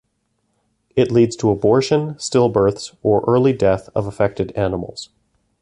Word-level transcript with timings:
It 0.95 1.11
leads 1.11 1.35
to 1.35 1.51
abortion, 1.51 2.15
stillbirths, 2.15 2.95
or 3.03 3.23
early 3.27 3.53
death 3.53 3.87
of 3.93 4.07
affected 4.07 4.51
animals. 4.53 5.09